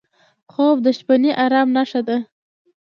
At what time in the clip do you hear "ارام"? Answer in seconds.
1.45-1.67